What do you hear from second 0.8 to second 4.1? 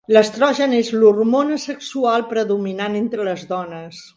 l'hormona sexual predominant entre les dones.